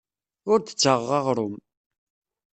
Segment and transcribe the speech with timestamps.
[0.51, 1.55] Ur d-ssaɣeɣ aɣrum.